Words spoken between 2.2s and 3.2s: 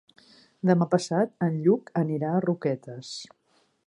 a Roquetes.